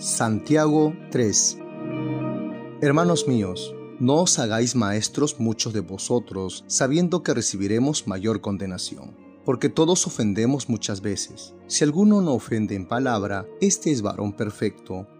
[0.00, 1.58] Santiago 3
[2.80, 9.16] Hermanos míos, no os hagáis maestros muchos de vosotros, sabiendo que recibiremos mayor condenación.
[9.44, 11.52] Porque todos ofendemos muchas veces.
[11.66, 15.08] Si alguno no ofende en palabra, este es varón perfecto,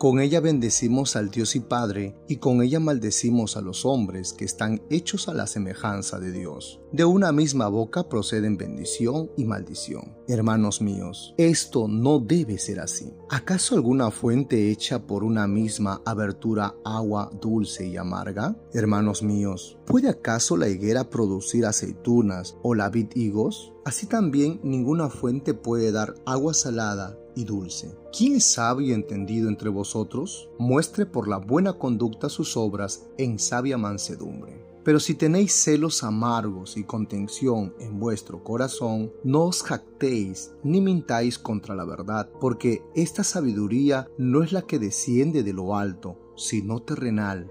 [0.00, 4.46] con ella bendecimos al Dios y Padre, y con ella maldecimos a los hombres que
[4.46, 6.80] están hechos a la semejanza de Dios.
[6.90, 10.16] De una misma boca proceden bendición y maldición.
[10.26, 13.12] Hermanos míos, esto no debe ser así.
[13.28, 18.56] ¿Acaso alguna fuente hecha por una misma abertura agua dulce y amarga?
[18.72, 23.74] Hermanos míos, ¿puede acaso la higuera producir aceitunas o la vid higos?
[23.90, 27.92] Así también ninguna fuente puede dar agua salada y dulce.
[28.16, 30.48] ¿Quién es sabio y entendido entre vosotros?
[30.60, 34.64] Muestre por la buena conducta sus obras en sabia mansedumbre.
[34.84, 41.36] Pero si tenéis celos amargos y contención en vuestro corazón, no os jactéis ni mintáis
[41.36, 46.80] contra la verdad, porque esta sabiduría no es la que desciende de lo alto, sino
[46.80, 47.50] terrenal,